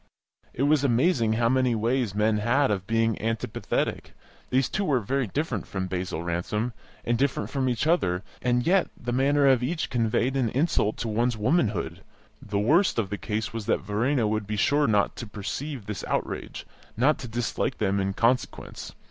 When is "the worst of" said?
12.41-13.11